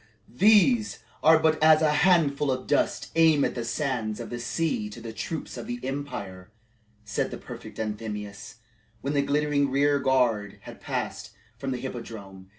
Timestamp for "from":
11.55-11.69